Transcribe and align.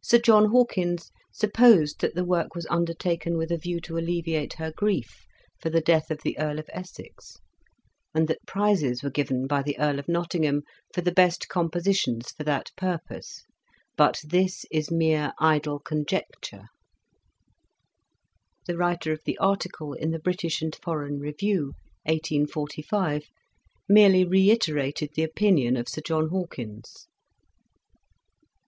Sir 0.00 0.18
John 0.20 0.52
Hawkins 0.52 1.10
supposed 1.32 1.98
that 2.00 2.14
the 2.14 2.24
work 2.24 2.54
was 2.54 2.68
undertaken 2.70 3.36
with 3.36 3.50
a 3.50 3.56
view 3.58 3.80
to 3.80 3.98
alleviate 3.98 4.52
her 4.60 4.70
grief 4.70 5.26
for 5.58 5.70
the 5.70 5.80
death 5.80 6.12
of 6.12 6.22
the 6.22 6.38
Earl 6.38 6.60
of 6.60 6.70
Essex, 6.72 7.38
and 8.14 8.28
that 8.28 8.46
prizes 8.46 9.02
were 9.02 9.10
given 9.10 9.48
by 9.48 9.60
the 9.60 9.76
Earl 9.76 9.98
of 9.98 10.06
Nottingham 10.06 10.62
for 10.94 11.00
the 11.00 11.10
best 11.10 11.48
composi 11.50 11.96
tions 11.98 12.30
for 12.30 12.44
that 12.44 12.70
purpose, 12.76 13.42
but 13.96 14.20
this 14.24 14.66
is 14.70 14.92
mere 14.92 15.32
idle 15.40 15.80
conjecture" 15.80 16.66
The 18.68 18.76
writer 18.76 19.12
of 19.12 19.22
the 19.24 19.36
article 19.38 19.94
in 19.94 20.12
the 20.12 20.20
British 20.20 20.62
and 20.62 20.76
Foreign 20.80 21.18
Review, 21.18 21.72
1845, 22.04 23.24
merely 23.88 24.24
reiterated 24.24 25.10
the 25.16 25.24
opinion 25.24 25.76
of 25.76 25.88
Sir 25.88 26.02
John 26.02 26.28
Hawkins. 26.28 27.08